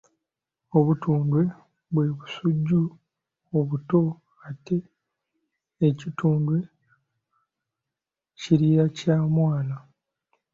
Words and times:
Obutundwe 0.77 1.41
bwe 1.93 2.07
busujju 2.17 2.81
obuto 3.57 4.01
ate 4.49 4.77
ekitundwe 5.87 6.57
kirira 8.39 8.85
kya 8.97 9.17
mwana. 9.35 9.75